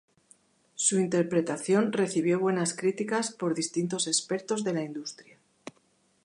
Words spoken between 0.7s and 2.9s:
Su interpretación recibió buenas